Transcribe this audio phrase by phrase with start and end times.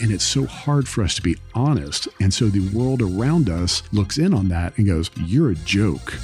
[0.00, 2.08] And it's so hard for us to be honest.
[2.22, 6.14] And so the world around us looks in on that and goes, You're a joke.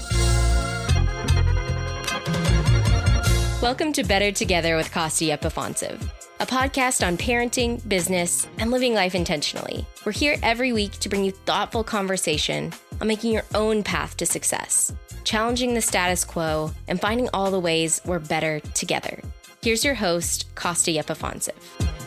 [3.61, 6.01] Welcome to Better Together with Costi Epifantsiv,
[6.41, 9.85] a podcast on parenting, business, and living life intentionally.
[10.07, 12.73] We're here every week to bring you thoughtful conversation
[13.03, 17.61] on making your own path to success, challenging the status quo, and finding all the
[17.61, 19.21] ways we're better together.
[19.61, 22.06] Here's your host, Costi Epifantsiv.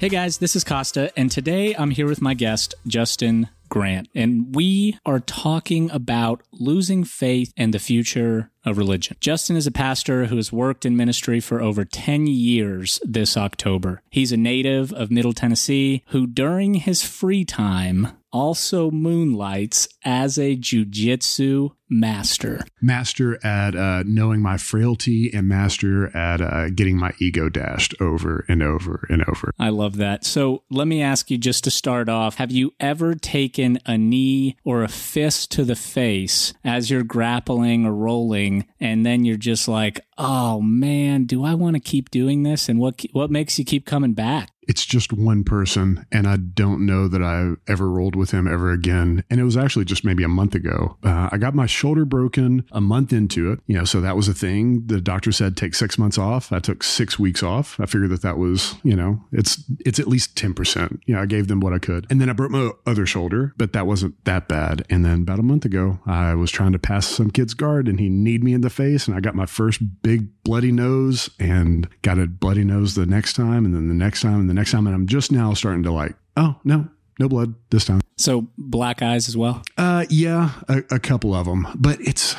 [0.00, 4.54] Hey guys, this is Costa, and today I'm here with my guest, Justin Grant, and
[4.54, 9.16] we are talking about losing faith and the future of religion.
[9.18, 14.00] Justin is a pastor who has worked in ministry for over 10 years this October.
[14.08, 20.56] He's a native of Middle Tennessee who, during his free time, also moonlights as a
[20.56, 22.60] jujitsu master.
[22.80, 28.44] Master at uh, knowing my frailty and master at uh, getting my ego dashed over
[28.48, 29.52] and over and over.
[29.58, 30.24] I love that.
[30.24, 34.56] So let me ask you just to start off have you ever taken a knee
[34.64, 39.68] or a fist to the face as you're grappling or rolling, and then you're just
[39.68, 42.68] like, oh man, do I want to keep doing this?
[42.68, 44.50] And what, what makes you keep coming back?
[44.68, 48.70] It's just one person and i don't know that i ever rolled with him ever
[48.70, 49.24] again.
[49.30, 50.96] And it was actually just maybe a month ago.
[51.02, 54.28] Uh, i got my shoulder broken a month into it you know so that was
[54.28, 54.86] a thing.
[54.86, 56.52] The doctor said take six months off.
[56.52, 57.78] I took six weeks off.
[57.80, 61.26] I figured that that was you know it's it's at least 10% you know i
[61.26, 62.06] gave them what i could.
[62.10, 64.84] And then i broke my other shoulder but that wasn't that bad.
[64.90, 67.98] And then about a month ago i was trying to pass some kid's guard and
[68.00, 71.88] he kneed me in the face and i got my first big bloody nose and
[72.02, 74.72] got a bloody nose the next time and then the next time and the next
[74.72, 76.88] time, and I'm just now starting to like, oh no,
[77.18, 78.00] no blood this time.
[78.18, 79.62] So black eyes as well.
[79.76, 82.34] Uh, yeah, a, a, couple of them, but it's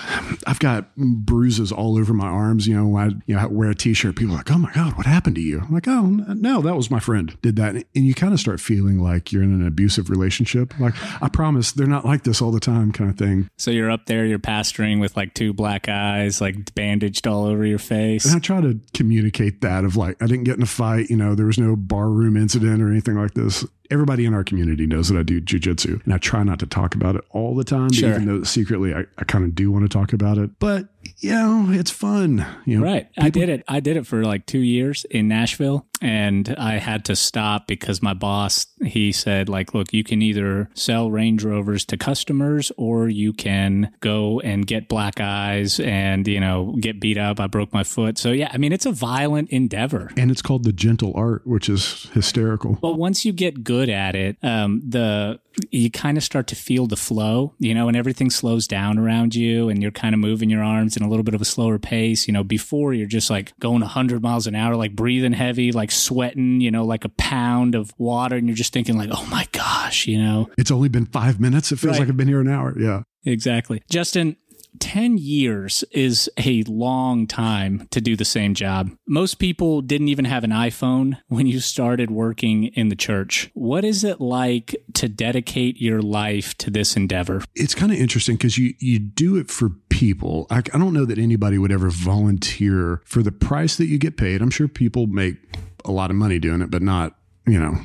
[0.46, 2.68] I've got bruises all over my arms.
[2.68, 5.06] You know, I you know wear a t-shirt, people are like, "Oh my god, what
[5.06, 8.14] happened to you?" I'm like, "Oh no, that was my friend did that," and you
[8.14, 10.78] kind of start feeling like you're in an abusive relationship.
[10.80, 13.50] Like, I promise they're not like this all the time, kind of thing.
[13.58, 17.66] So you're up there, you're pastoring with like two black eyes, like bandaged all over
[17.66, 18.26] your face.
[18.26, 21.10] And I try to communicate that of like I didn't get in a fight.
[21.10, 24.86] You know, there was no barroom incident or anything like this everybody in our community
[24.86, 25.69] knows that I do jujitsu,
[26.04, 28.10] and I try not to talk about it all the time, sure.
[28.10, 30.52] even though secretly I, I kind of do want to talk about it.
[30.60, 30.88] But
[31.18, 32.46] you know, it's fun.
[32.66, 33.10] You know, right.
[33.14, 33.64] People- I did it.
[33.68, 38.02] I did it for like two years in Nashville, and I had to stop because
[38.02, 43.10] my boss he said like, look, you can either sell Range Rovers to customers or
[43.10, 47.40] you can go and get black eyes and you know get beat up.
[47.40, 48.18] I broke my foot.
[48.18, 51.70] So yeah, I mean it's a violent endeavor, and it's called the gentle art, which
[51.70, 52.78] is hysterical.
[52.82, 55.40] But once you get good at it, um, the
[55.72, 59.36] you kind of start to feel the flow, you know, and everything slows down around
[59.36, 61.80] you and you're kind of moving your arms in a little bit of a slower
[61.80, 62.28] pace.
[62.28, 65.92] You know, before you're just like going 100 miles an hour, like breathing heavy, like
[65.92, 68.36] sweating, you know, like a pound of water.
[68.36, 70.50] And you're just thinking, like, oh my gosh, you know.
[70.58, 71.72] It's only been five minutes.
[71.72, 72.02] It feels right.
[72.02, 72.78] like I've been here an hour.
[72.78, 73.04] Yeah.
[73.26, 73.82] Exactly.
[73.90, 74.38] Justin,
[74.80, 78.92] 10 years is a long time to do the same job.
[79.08, 83.50] Most people didn't even have an iPhone when you started working in the church.
[83.54, 87.44] What is it like to dedicate your life to this endeavor?
[87.56, 90.48] It's kind of interesting because you, you do it for people.
[90.50, 94.16] I, I don't know that anybody would ever volunteer for the price that you get
[94.16, 94.42] paid.
[94.42, 95.36] I'm sure people make
[95.84, 97.16] a lot of money doing it, but not
[97.46, 97.80] you know,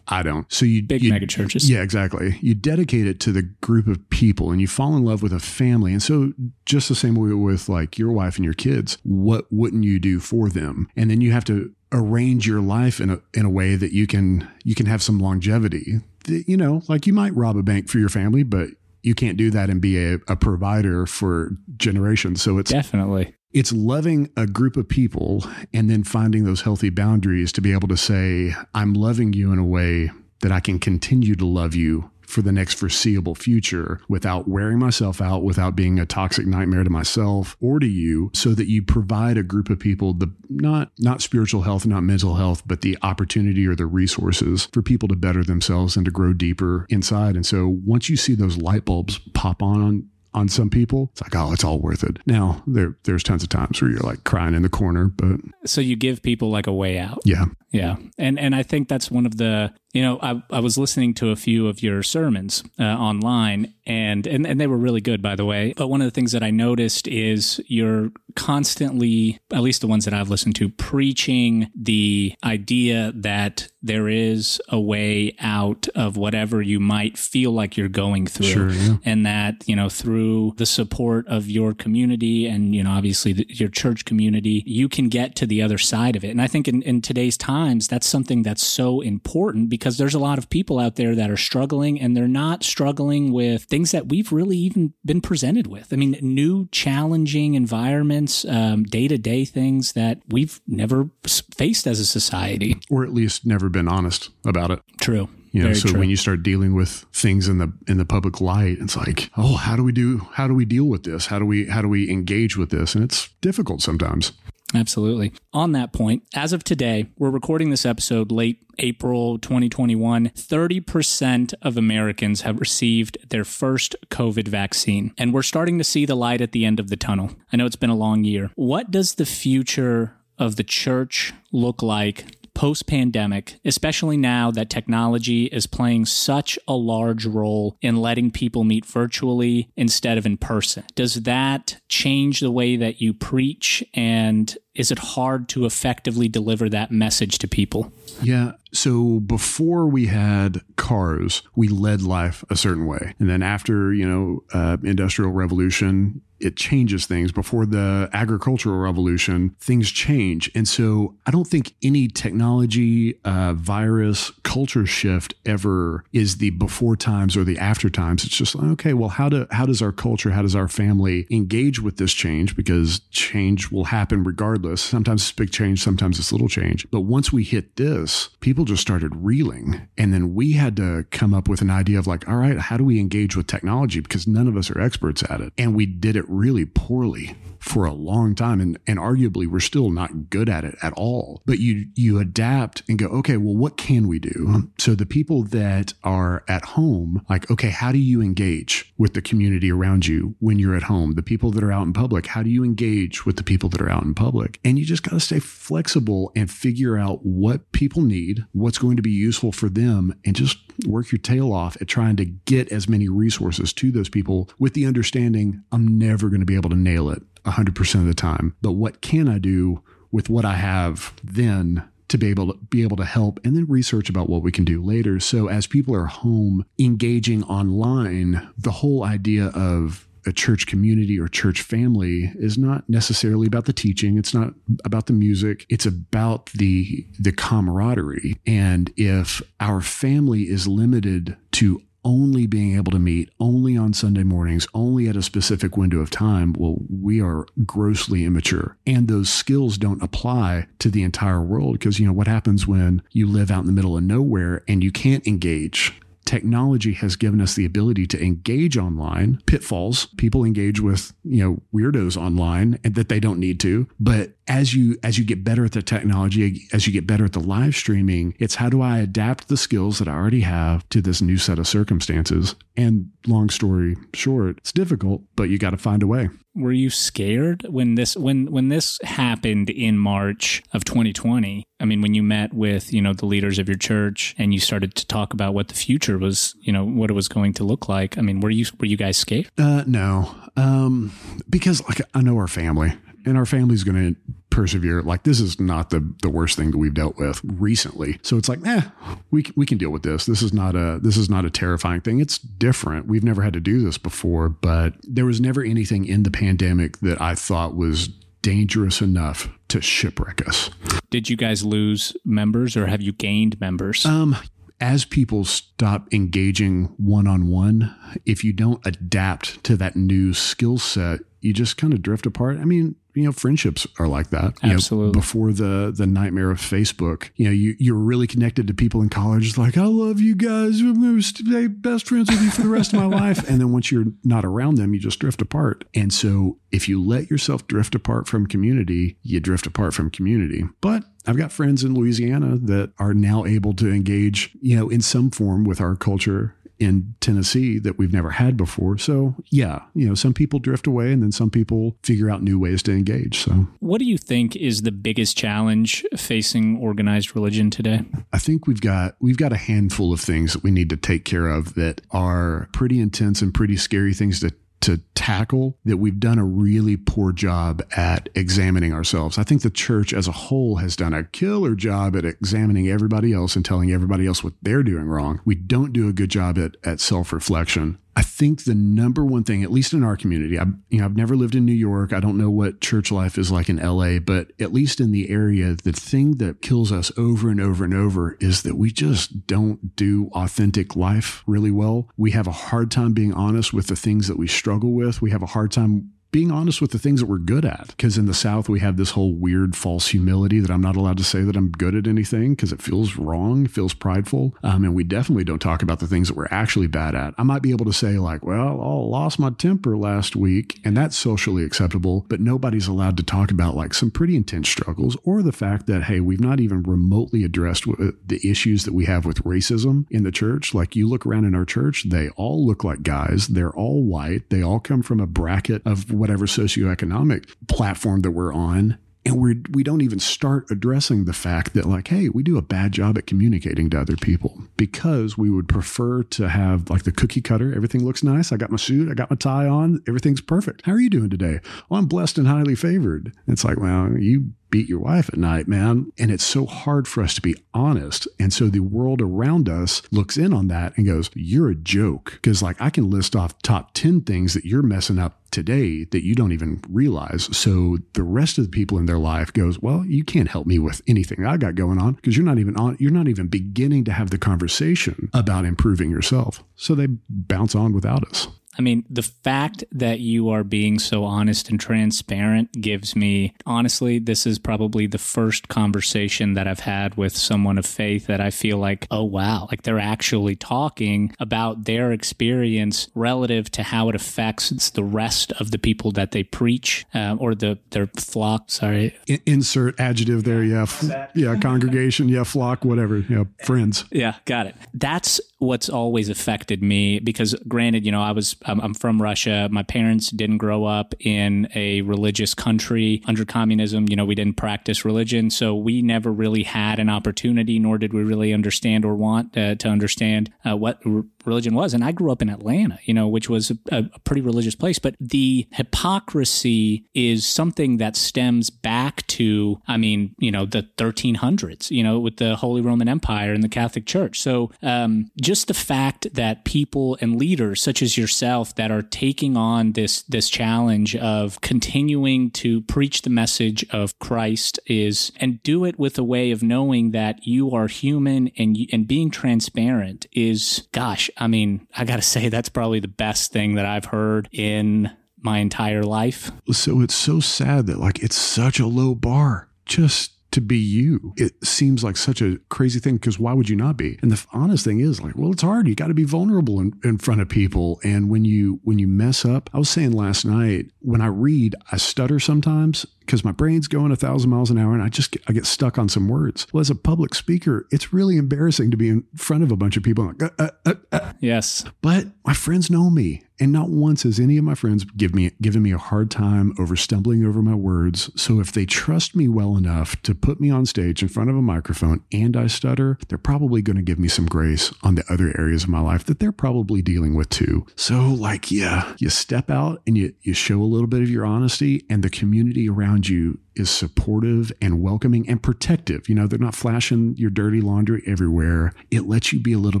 [0.08, 0.52] I don't.
[0.52, 1.70] So you big you, mega churches.
[1.70, 2.38] Yeah, exactly.
[2.40, 5.38] You dedicate it to the group of people and you fall in love with a
[5.38, 5.92] family.
[5.92, 6.32] And so
[6.66, 10.18] just the same way with like your wife and your kids, what wouldn't you do
[10.18, 10.88] for them?
[10.96, 14.08] And then you have to arrange your life in a in a way that you
[14.08, 16.00] can you can have some longevity.
[16.26, 18.70] You know, like you might rob a bank for your family, but
[19.02, 22.42] you can't do that and be a, a provider for generations.
[22.42, 27.52] So it's definitely it's loving a group of people and then finding those healthy boundaries
[27.52, 31.34] to be able to say, I'm loving you in a way that I can continue
[31.34, 36.06] to love you for the next foreseeable future without wearing myself out, without being a
[36.06, 40.14] toxic nightmare to myself or to you, so that you provide a group of people
[40.14, 44.82] the not not spiritual health, not mental health, but the opportunity or the resources for
[44.82, 47.36] people to better themselves and to grow deeper inside.
[47.36, 51.34] And so once you see those light bulbs pop on on some people, it's like,
[51.36, 52.18] oh, it's all worth it.
[52.26, 55.80] Now, there there's tons of times where you're like crying in the corner, but so
[55.80, 57.20] you give people like a way out.
[57.24, 60.78] Yeah, yeah, and and I think that's one of the you know I I was
[60.78, 65.00] listening to a few of your sermons uh, online, and and and they were really
[65.00, 65.74] good, by the way.
[65.76, 70.04] But one of the things that I noticed is you're constantly, at least the ones
[70.04, 76.62] that I've listened to, preaching the idea that there is a way out of whatever
[76.62, 78.46] you might feel like you're going through.
[78.46, 78.96] Sure, yeah.
[79.04, 83.46] And that, you know, through the support of your community and, you know, obviously the,
[83.48, 86.28] your church community, you can get to the other side of it.
[86.28, 90.18] And I think in, in today's times, that's something that's so important because there's a
[90.18, 94.08] lot of people out there that are struggling and they're not struggling with things that
[94.08, 95.92] we've really even been presented with.
[95.92, 102.06] I mean, new challenging environments, day to day things that we've never faced as a
[102.06, 102.78] society.
[102.90, 104.80] Or at least never been honest about it.
[105.00, 105.28] True.
[105.50, 106.00] You know, Very so true.
[106.00, 109.56] when you start dealing with things in the in the public light, it's like, oh,
[109.56, 110.26] how do we do?
[110.32, 111.26] How do we deal with this?
[111.26, 112.94] How do we how do we engage with this?
[112.94, 114.32] And it's difficult sometimes.
[114.74, 115.32] Absolutely.
[115.52, 120.30] On that point, as of today, we're recording this episode late April 2021.
[120.30, 126.14] 30% of Americans have received their first COVID vaccine, and we're starting to see the
[126.14, 127.32] light at the end of the tunnel.
[127.52, 128.50] I know it's been a long year.
[128.54, 132.24] What does the future of the church look like
[132.54, 138.64] post pandemic, especially now that technology is playing such a large role in letting people
[138.64, 140.84] meet virtually instead of in person.
[140.94, 143.84] Does that change the way that you preach?
[143.94, 147.92] And is it hard to effectively deliver that message to people?
[148.22, 148.52] Yeah.
[148.72, 154.08] So before we had cars, we led life a certain way, and then after you
[154.08, 157.32] know uh, industrial revolution, it changes things.
[157.32, 164.30] Before the agricultural revolution, things change, and so I don't think any technology, uh, virus,
[164.42, 168.24] culture shift ever is the before times or the after times.
[168.24, 168.94] It's just like, okay.
[168.94, 172.56] Well, how do how does our culture, how does our family engage with this change?
[172.56, 174.80] Because change will happen regardless.
[174.80, 176.86] Sometimes it's big change, sometimes it's little change.
[176.90, 179.88] But once we hit this, people just started reeling.
[179.96, 182.76] And then we had to come up with an idea of like, all right, how
[182.76, 184.00] do we engage with technology?
[184.00, 185.52] Because none of us are experts at it.
[185.56, 188.60] And we did it really poorly for a long time.
[188.60, 191.42] And, and arguably we're still not good at it at all.
[191.46, 194.70] But you you adapt and go, okay, well, what can we do?
[194.78, 199.22] So the people that are at home, like, okay, how do you engage with the
[199.22, 201.12] community around you when you're at home?
[201.12, 203.80] The people that are out in public, how do you engage with the people that
[203.80, 204.58] are out in public?
[204.64, 208.96] And you just got to stay flexible and figure out what people need, what's going
[208.96, 212.72] to be useful for them, and just work your tail off at trying to get
[212.72, 216.70] as many resources to those people with the understanding I'm never going to be able
[216.70, 218.56] to nail it 100% of the time.
[218.62, 222.82] But what can I do with what I have then to be able to be
[222.82, 225.18] able to help and then research about what we can do later.
[225.18, 231.26] So as people are home engaging online, the whole idea of a church community or
[231.26, 234.54] church family is not necessarily about the teaching it's not
[234.84, 241.82] about the music it's about the the camaraderie and if our family is limited to
[242.04, 246.10] only being able to meet only on Sunday mornings, only at a specific window of
[246.10, 248.76] time, well, we are grossly immature.
[248.86, 253.02] And those skills don't apply to the entire world because, you know, what happens when
[253.12, 256.00] you live out in the middle of nowhere and you can't engage?
[256.24, 259.42] Technology has given us the ability to engage online.
[259.46, 260.06] Pitfalls.
[260.16, 263.88] People engage with, you know, weirdos online and that they don't need to.
[263.98, 267.32] But as you as you get better at the technology, as you get better at
[267.32, 271.00] the live streaming, it's how do I adapt the skills that I already have to
[271.00, 272.54] this new set of circumstances?
[272.76, 276.28] And long story short, it's difficult, but you got to find a way.
[276.54, 281.64] Were you scared when this when when this happened in March of 2020?
[281.80, 284.60] I mean, when you met with, you know, the leaders of your church and you
[284.60, 287.64] started to talk about what the future was, you know, what it was going to
[287.64, 288.18] look like.
[288.18, 289.48] I mean, were you were you guys scared?
[289.56, 290.34] Uh no.
[290.56, 291.12] Um
[291.48, 292.92] because like I know our family
[293.24, 294.20] and our family's going to
[294.50, 295.02] persevere.
[295.02, 298.18] Like this is not the the worst thing that we've dealt with recently.
[298.22, 298.82] So it's like, eh,
[299.30, 300.26] we we can deal with this.
[300.26, 302.20] This is not a this is not a terrifying thing.
[302.20, 303.06] It's different.
[303.06, 306.98] We've never had to do this before, but there was never anything in the pandemic
[306.98, 308.08] that I thought was
[308.42, 310.68] dangerous enough to shipwreck us.
[311.10, 314.04] Did you guys lose members or have you gained members?
[314.04, 314.36] Um
[314.80, 317.94] as people stop engaging one on one,
[318.26, 322.58] if you don't adapt to that new skill set, you just kind of drift apart.
[322.58, 324.54] I mean, you know, friendships are like that.
[324.62, 325.12] You know, Absolutely.
[325.12, 329.08] before the the nightmare of Facebook, you know, you you're really connected to people in
[329.08, 329.48] college.
[329.48, 330.80] It's like, I love you guys.
[330.80, 333.48] I'm going to stay best friends with you for the rest of my life.
[333.48, 335.84] And then once you're not around them, you just drift apart.
[335.94, 340.64] And so, if you let yourself drift apart from community, you drift apart from community.
[340.80, 345.00] But I've got friends in Louisiana that are now able to engage, you know, in
[345.00, 348.98] some form with our culture in Tennessee that we've never had before.
[348.98, 352.58] So, yeah, you know, some people drift away and then some people figure out new
[352.58, 353.38] ways to engage.
[353.38, 358.02] So, what do you think is the biggest challenge facing organized religion today?
[358.32, 361.24] I think we've got we've got a handful of things that we need to take
[361.24, 366.20] care of that are pretty intense and pretty scary things to to tackle that we've
[366.20, 369.38] done a really poor job at examining ourselves.
[369.38, 373.32] I think the church as a whole has done a killer job at examining everybody
[373.32, 375.40] else and telling everybody else what they're doing wrong.
[375.44, 377.98] We don't do a good job at, at self reflection.
[378.14, 381.16] I think the number one thing, at least in our community, I, you know, I've
[381.16, 382.12] never lived in New York.
[382.12, 385.30] I don't know what church life is like in LA, but at least in the
[385.30, 389.46] area, the thing that kills us over and over and over is that we just
[389.46, 392.08] don't do authentic life really well.
[392.16, 395.22] We have a hard time being honest with the things that we struggle with.
[395.22, 397.88] We have a hard time being honest with the things that we're good at.
[397.88, 401.18] Because in the South, we have this whole weird false humility that I'm not allowed
[401.18, 404.54] to say that I'm good at anything because it feels wrong, feels prideful.
[404.62, 407.34] Um, and we definitely don't talk about the things that we're actually bad at.
[407.36, 410.96] I might be able to say, like, well, I lost my temper last week, and
[410.96, 415.42] that's socially acceptable, but nobody's allowed to talk about like some pretty intense struggles or
[415.42, 419.44] the fact that, hey, we've not even remotely addressed the issues that we have with
[419.44, 420.72] racism in the church.
[420.72, 424.48] Like, you look around in our church, they all look like guys, they're all white,
[424.48, 429.56] they all come from a bracket of whatever socioeconomic platform that we're on and we're
[429.72, 433.18] we don't even start addressing the fact that like hey we do a bad job
[433.18, 437.74] at communicating to other people because we would prefer to have like the cookie cutter
[437.74, 440.86] everything looks nice i got my suit i got my tie on everything's perfect.
[440.86, 441.58] How are you doing today?
[441.88, 443.32] Well i'm blessed and highly favored.
[443.48, 446.10] It's like well you beat your wife at night, man.
[446.18, 448.26] And it's so hard for us to be honest.
[448.40, 452.32] And so the world around us looks in on that and goes, You're a joke.
[452.32, 456.24] Because, like, I can list off top 10 things that you're messing up today that
[456.24, 457.54] you don't even realize.
[457.56, 460.80] So the rest of the people in their life goes, Well, you can't help me
[460.80, 464.04] with anything I got going on because you're not even on, you're not even beginning
[464.04, 466.64] to have the conversation about improving yourself.
[466.74, 468.48] So they bounce on without us.
[468.78, 474.18] I mean, the fact that you are being so honest and transparent gives me, honestly,
[474.18, 478.50] this is probably the first conversation that I've had with someone of faith that I
[478.50, 484.14] feel like, oh, wow, like they're actually talking about their experience relative to how it
[484.14, 488.70] affects the rest of the people that they preach um, or the their flock.
[488.70, 489.14] Sorry.
[489.46, 490.62] insert adjective there.
[490.62, 490.86] Yeah.
[491.34, 491.56] yeah.
[491.56, 492.28] Congregation.
[492.28, 492.44] Yeah.
[492.44, 493.18] Flock, whatever.
[493.18, 493.44] Yeah.
[493.64, 494.04] Friends.
[494.10, 494.36] Yeah.
[494.44, 494.76] Got it.
[494.94, 499.68] That's what's always affected me because granted, you know, I was I'm, I'm, from Russia.
[499.70, 504.06] My parents didn't grow up in a religious country under communism.
[504.08, 508.12] You know, we didn't practice religion, so we never really had an opportunity, nor did
[508.12, 511.94] we really understand or want uh, to understand uh, what r- religion was.
[511.94, 513.76] And I grew up in Atlanta, you know, which was a,
[514.14, 514.98] a pretty religious place.
[514.98, 521.90] But the hypocrisy is something that stems back to, I mean, you know, the 1300s,
[521.90, 524.40] you know, with the Holy Roman Empire and the Catholic Church.
[524.40, 529.56] So um, just the fact that people and leaders such as yourself that are taking
[529.56, 535.84] on this this challenge of continuing to preach the message of Christ is and do
[535.84, 540.86] it with a way of knowing that you are human and and being transparent is
[540.92, 544.48] gosh I mean, I got to say, that's probably the best thing that I've heard
[544.52, 546.52] in my entire life.
[546.70, 549.68] So it's so sad that, like, it's such a low bar.
[549.84, 551.34] Just to be you.
[551.36, 554.18] It seems like such a crazy thing because why would you not be?
[554.22, 555.88] And the honest thing is like, well, it's hard.
[555.88, 558.00] You got to be vulnerable in, in front of people.
[558.04, 561.74] And when you when you mess up, I was saying last night, when I read,
[561.90, 565.32] I stutter sometimes because my brain's going a thousand miles an hour and I just
[565.32, 566.66] get, I get stuck on some words.
[566.72, 569.96] Well, as a public speaker, it's really embarrassing to be in front of a bunch
[569.96, 570.26] of people.
[570.26, 571.32] Like, uh, uh, uh, uh.
[571.40, 575.34] Yes, but my friends know me, and not once has any of my friends give
[575.34, 578.30] me given me a hard time over stumbling over my words.
[578.40, 581.56] So if they trust me well enough to put me on stage in front of
[581.56, 585.24] a microphone and I stutter, they're probably going to give me some grace on the
[585.30, 587.86] other areas of my life that they're probably dealing with too.
[587.94, 591.46] So like, yeah, you step out and you you show a little bit of your
[591.46, 596.28] honesty, and the community around around you is supportive and welcoming and protective.
[596.28, 598.92] You know, they're not flashing your dirty laundry everywhere.
[599.10, 600.00] It lets you be a little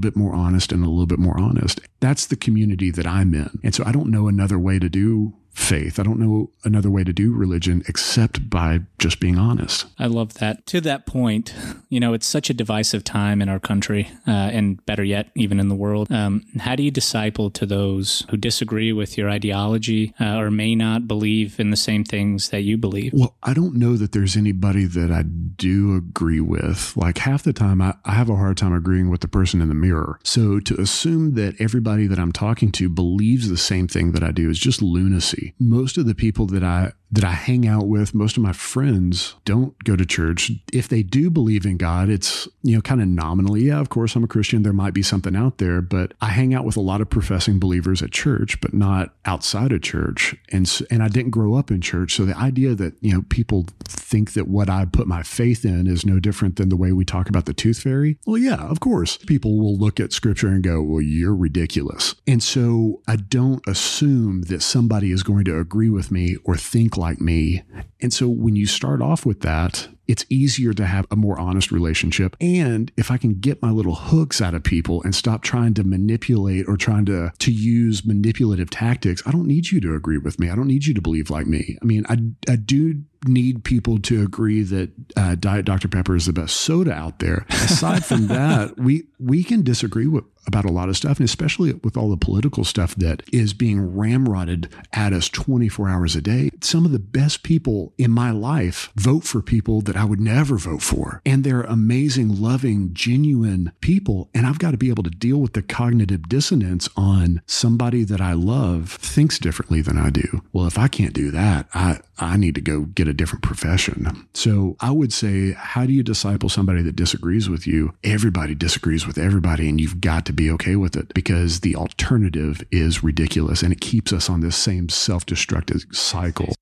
[0.00, 1.80] bit more honest and a little bit more honest.
[2.00, 3.58] That's the community that I'm in.
[3.62, 5.98] And so I don't know another way to do faith.
[5.98, 9.86] I don't know another way to do religion except by just being honest.
[9.98, 10.66] I love that.
[10.66, 11.54] To that point,
[11.88, 15.60] you know, it's such a divisive time in our country, uh, and better yet, even
[15.60, 16.10] in the world.
[16.10, 20.74] Um, how do you disciple to those who disagree with your ideology uh, or may
[20.74, 23.12] not believe in the same things that you believe?
[23.14, 26.96] Well, I don't know that there's anybody that I do agree with.
[26.96, 29.68] Like half the time, I, I have a hard time agreeing with the person in
[29.68, 30.18] the mirror.
[30.24, 34.32] So to assume that everybody that I'm talking to believes the same thing that I
[34.32, 35.41] do is just lunacy.
[35.58, 39.34] Most of the people that I that I hang out with, most of my friends
[39.44, 40.50] don't go to church.
[40.72, 43.64] If they do believe in God, it's, you know, kind of nominally.
[43.64, 44.62] Yeah, of course, I'm a Christian.
[44.62, 47.58] There might be something out there, but I hang out with a lot of professing
[47.58, 50.34] believers at church, but not outside of church.
[50.50, 52.14] And, and I didn't grow up in church.
[52.14, 55.86] So the idea that, you know, people think that what I put my faith in
[55.86, 58.16] is no different than the way we talk about the tooth fairy.
[58.24, 59.18] Well, yeah, of course.
[59.18, 62.14] People will look at scripture and go, well, you're ridiculous.
[62.26, 66.96] And so I don't assume that somebody is going to agree with me or think
[67.02, 67.62] like me.
[68.00, 71.72] And so when you start off with that, it's easier to have a more honest
[71.72, 72.36] relationship.
[72.38, 75.84] And if I can get my little hooks out of people and stop trying to
[75.84, 80.38] manipulate or trying to, to use manipulative tactics, I don't need you to agree with
[80.38, 80.50] me.
[80.50, 81.78] I don't need you to believe like me.
[81.80, 85.88] I mean, I, I do need people to agree that uh, Diet Dr.
[85.88, 87.46] Pepper is the best soda out there.
[87.48, 91.72] Aside from that, we we can disagree with, about a lot of stuff, and especially
[91.72, 96.50] with all the political stuff that is being ramrodded at us 24 hours a day.
[96.60, 100.56] Some of the best people in my life vote for people that I would never
[100.56, 104.28] vote for, and they're amazing, loving, genuine people.
[104.34, 108.20] And I've got to be able to deal with the cognitive dissonance on somebody that
[108.20, 110.42] I love thinks differently than I do.
[110.52, 114.26] Well, if I can't do that, I I need to go get a different profession.
[114.34, 117.94] So I would say, how do you disciple somebody that disagrees with you?
[118.02, 122.60] Everybody disagrees with everybody, and you've got to be okay with it because the alternative
[122.72, 126.56] is ridiculous and it keeps us on this same self destructive cycle.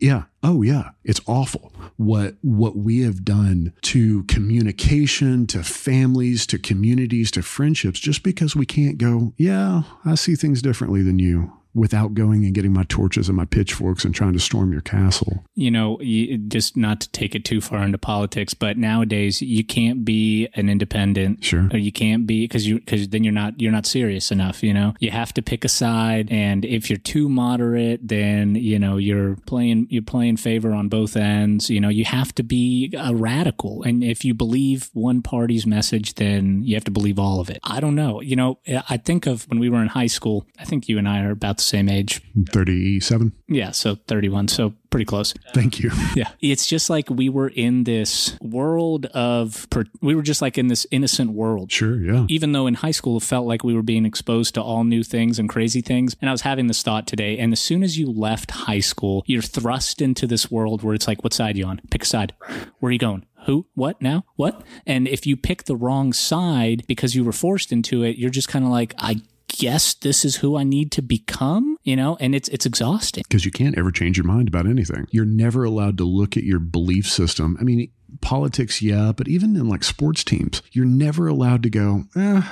[0.00, 0.24] Yeah.
[0.42, 0.90] Oh yeah.
[1.04, 8.00] It's awful what what we have done to communication, to families, to communities, to friendships
[8.00, 12.54] just because we can't go, yeah, I see things differently than you without going and
[12.54, 15.44] getting my torches and my pitchforks and trying to storm your castle.
[15.54, 19.64] You know, you, just not to take it too far into politics, but nowadays you
[19.64, 21.44] can't be an independent.
[21.44, 21.68] Sure.
[21.72, 24.62] Or you can't be because you because then you're not you're not serious enough.
[24.62, 28.78] You know, you have to pick a side, and if you're too moderate, then you
[28.78, 31.70] know you're playing you're playing favor on both ends.
[31.70, 36.14] You know, you have to be a radical, and if you believe one party's message,
[36.14, 37.60] then you have to believe all of it.
[37.62, 38.20] I don't know.
[38.20, 38.58] You know,
[38.88, 40.46] I think of when we were in high school.
[40.58, 42.22] I think you and I are about the same age.
[42.50, 43.32] 37.
[43.48, 44.48] Yeah, so 31.
[44.48, 45.34] So pretty close.
[45.54, 45.90] Thank you.
[46.16, 46.30] Yeah.
[46.40, 49.68] It's just like we were in this world of,
[50.00, 51.70] we were just like in this innocent world.
[51.70, 52.26] Sure, yeah.
[52.28, 55.04] Even though in high school it felt like we were being exposed to all new
[55.04, 56.16] things and crazy things.
[56.20, 57.38] And I was having this thought today.
[57.38, 61.06] And as soon as you left high school, you're thrust into this world where it's
[61.06, 61.80] like, what side are you on?
[61.90, 62.34] Pick a side.
[62.80, 63.24] Where are you going?
[63.44, 64.62] who, what now, what?
[64.86, 68.48] And if you pick the wrong side because you were forced into it, you're just
[68.48, 69.22] kind of like, I
[69.58, 73.24] guess this is who I need to become, you know, and it's it's exhausting.
[73.28, 75.06] Because you can't ever change your mind about anything.
[75.10, 77.56] You're never allowed to look at your belief system.
[77.60, 77.90] I mean,
[78.20, 82.42] politics, yeah, but even in like sports teams, you're never allowed to go, eh,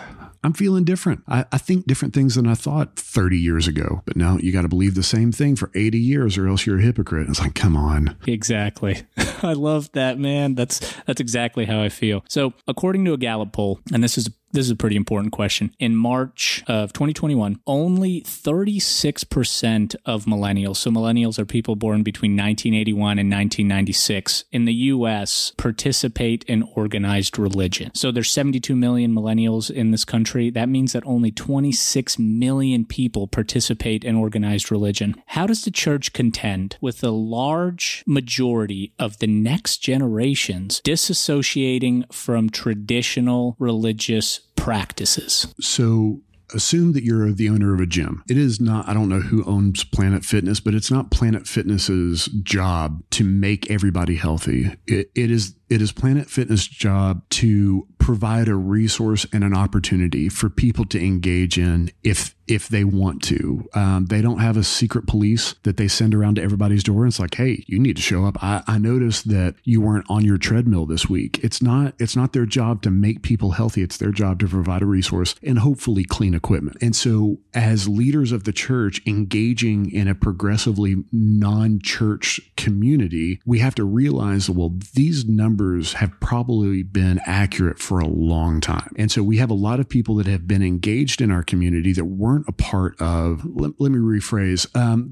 [0.44, 1.22] I'm feeling different.
[1.26, 4.02] I, I, think different things than I thought 30 years ago.
[4.04, 6.78] But now you got to believe the same thing for 80 years or else you're
[6.78, 7.28] a hypocrite.
[7.28, 8.16] It's like, come on.
[8.26, 9.02] Exactly.
[9.42, 10.54] I love that, man.
[10.54, 12.24] That's that's exactly how I feel.
[12.28, 15.74] So, according to a Gallup poll, and this is this is a pretty important question.
[15.78, 23.18] In March of 2021, only 36% of millennials, so millennials are people born between 1981
[23.18, 27.90] and 1996, in the US participate in organized religion.
[27.94, 30.50] So there's 72 million millennials in this country.
[30.50, 35.22] That means that only 26 million people participate in organized religion.
[35.26, 42.48] How does the church contend with the large majority of the next generations disassociating from
[42.48, 45.52] traditional religious practices.
[45.60, 46.20] So
[46.54, 48.22] assume that you're the owner of a gym.
[48.28, 52.26] It is not, I don't know who owns Planet Fitness, but it's not Planet Fitness's
[52.42, 54.74] job to make everybody healthy.
[54.86, 60.30] It, it is it is Planet Fitness' job to provide a resource and an opportunity
[60.30, 63.68] for people to engage in if if they want to.
[63.74, 67.02] Um, they don't have a secret police that they send around to everybody's door.
[67.02, 68.42] And it's like, hey, you need to show up.
[68.42, 71.38] I, I noticed that you weren't on your treadmill this week.
[71.44, 73.82] It's not it's not their job to make people healthy.
[73.82, 76.78] It's their job to provide a resource and hopefully clean equipment.
[76.80, 83.74] And so, as leaders of the church engaging in a progressively non-church community, we have
[83.74, 88.92] to realize, well, these numbers numbers have probably been accurate for a long time.
[88.96, 91.92] And so we have a lot of people that have been engaged in our community
[91.92, 95.10] that weren't a part of, let, let me rephrase, um,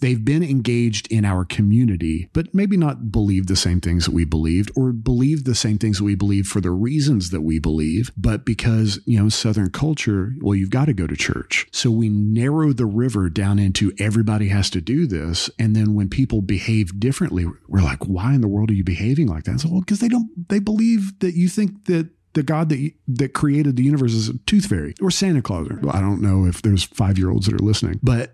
[0.00, 4.24] they've been engaged in our community, but maybe not believed the same things that we
[4.24, 8.10] believed or believed the same things that we believe for the reasons that we believe,
[8.16, 11.66] but because, you know, Southern culture, well, you've got to go to church.
[11.72, 15.50] So we narrow the river down into everybody has to do this.
[15.58, 19.26] And then when people behave differently, we're like, why in the world are you behaving
[19.26, 19.60] like that?
[19.60, 23.34] So, well, because they don't they believe that you think that the God that that
[23.34, 25.66] created the universe is a tooth fairy or Santa Claus.
[25.90, 28.32] I don't know if there's five year olds that are listening, but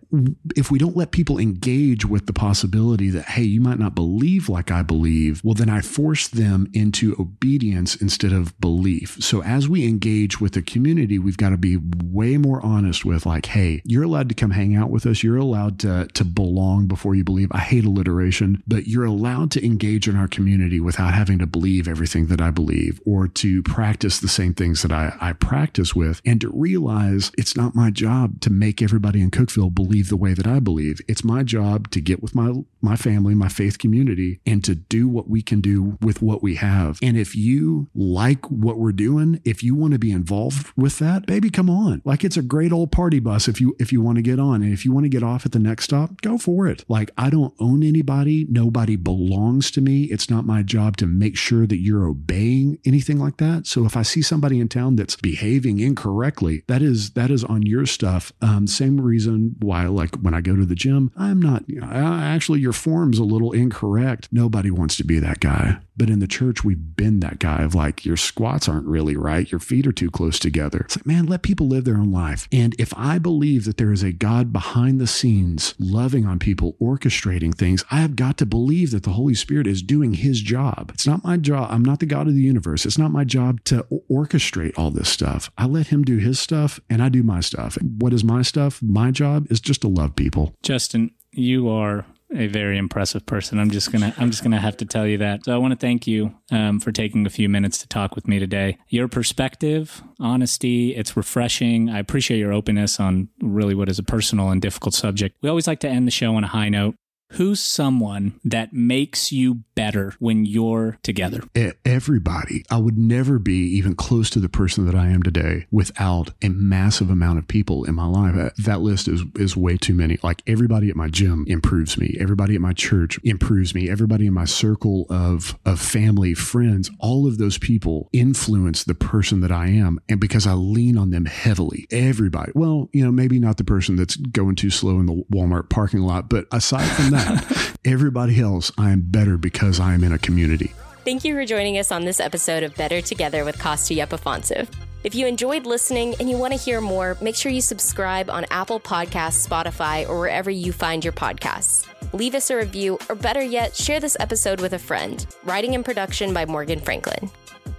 [0.55, 4.51] if we don't let people engage with the possibility that hey, you might not believe
[4.51, 9.17] like I believe, well then I force them into obedience instead of belief.
[9.21, 13.25] So as we engage with the community, we've got to be way more honest with
[13.25, 15.23] like, hey, you're allowed to come hang out with us.
[15.23, 17.49] You're allowed to to belong before you believe.
[17.53, 21.89] I hate alliteration, but you're allowed to engage in our community without having to believe
[21.89, 26.21] everything that I believe or to practice the same things that I, I practice with
[26.25, 30.35] and to realize it's not my job to make everybody in Cookeville believe the way
[30.35, 31.01] that I believe.
[31.09, 35.09] It's my job to get with my my family, my faith community, and to do
[35.09, 36.99] what we can do with what we have.
[37.03, 41.25] And if you like what we're doing, if you want to be involved with that,
[41.25, 42.03] baby, come on.
[42.05, 44.63] Like it's a great old party bus if you if you want to get on.
[44.63, 46.85] And if you want to get off at the next stop, go for it.
[46.89, 48.47] Like I don't own anybody.
[48.49, 50.05] Nobody belongs to me.
[50.05, 53.67] It's not my job to make sure that you're obeying anything like that.
[53.75, 57.63] So if I see somebody in town that's behaving incorrectly, that is that is on
[57.63, 58.33] your stuff.
[58.41, 61.69] Um, same reason why, like when I go to the gym, I'm not.
[61.69, 64.29] You know, actually, your form's a little incorrect.
[64.31, 65.79] Nobody wants to be that guy.
[65.97, 69.51] But in the church, we've been that guy of like, your squats aren't really right.
[69.51, 70.81] Your feet are too close together.
[70.81, 72.49] It's like, man, let people live their own life.
[72.51, 76.77] And if I believe that there is a God behind the scenes, loving on people,
[76.81, 80.91] orchestrating things, I have got to believe that the Holy Spirit is doing his job.
[80.93, 81.69] It's not my job.
[81.71, 82.85] I'm not the God of the universe.
[82.85, 85.51] It's not my job to orchestrate all this stuff.
[85.57, 87.79] I let him do his stuff and I do my stuff.
[87.81, 88.83] What is my stuff?
[88.83, 90.55] My job is just to love people.
[90.63, 92.05] Justin, you are
[92.35, 93.59] a very impressive person.
[93.59, 95.45] I'm just gonna I'm just gonna have to tell you that.
[95.45, 98.27] So I want to thank you um, for taking a few minutes to talk with
[98.27, 98.79] me today.
[98.89, 101.91] Your perspective, honesty, it's refreshing.
[101.91, 105.37] I appreciate your openness on really what is a personal and difficult subject.
[105.43, 106.97] We always like to end the show on a high note.
[107.35, 111.43] Who's someone that makes you better when you're together?
[111.85, 112.65] Everybody.
[112.71, 116.49] I would never be even close to the person that I am today without a
[116.49, 118.37] massive amount of people in my life.
[118.37, 120.17] Uh, that list is is way too many.
[120.23, 122.17] Like everybody at my gym improves me.
[122.21, 123.91] Everybody at my church improves me.
[123.91, 129.41] Everybody in my circle of of family, friends, all of those people influence the person
[129.41, 131.89] that I am and because I lean on them heavily.
[131.91, 132.53] Everybody.
[132.55, 136.03] Well, you know, maybe not the person that's going too slow in the Walmart parking
[136.03, 137.24] lot, but aside from that
[137.85, 140.73] Everybody else, I am better because I am in a community.
[141.05, 144.69] Thank you for joining us on this episode of Better Together with Costa Epifantsiv.
[145.05, 148.47] If you enjoyed listening and you want to hear more, make sure you subscribe on
[148.51, 151.87] Apple Podcasts, Spotify, or wherever you find your podcasts.
[152.15, 155.27] Leave us a review, or better yet, share this episode with a friend.
[155.43, 157.31] Writing and production by Morgan Franklin.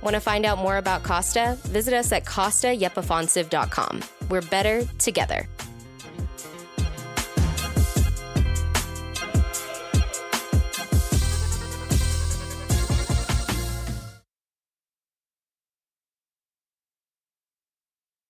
[0.02, 1.58] Want to find out more about Costa?
[1.64, 4.04] Visit us at CostaYepiphonsive.com.
[4.30, 5.48] We're better together.